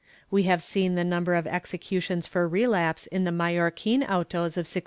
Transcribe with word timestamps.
We 0.31 0.45
have 0.49 0.63
seen 0.63 0.95
the 0.95 1.03
number 1.03 1.35
of 1.35 1.45
exe 1.45 1.73
cutions 1.79 2.25
for 2.27 2.47
relapse 2.47 3.05
in 3.05 3.23
the 3.23 3.29
Mallorquin 3.29 4.01
autos 4.01 4.57
of 4.57 4.65
1691. 4.65 4.79